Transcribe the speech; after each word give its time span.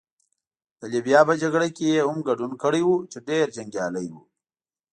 د 0.79 0.81
لیبیا 0.93 1.19
په 1.29 1.33
جګړه 1.41 1.67
کې 1.75 1.85
يې 1.93 1.99
هم 2.07 2.17
ګډون 2.27 2.51
کړی 2.63 2.81
وو، 2.85 2.95
چې 3.11 3.17
ډېر 3.29 3.45
جنګیالی 3.57 4.07
وو. 4.09 4.21